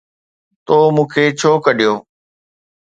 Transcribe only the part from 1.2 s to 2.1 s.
ڇو ڪڍيو؟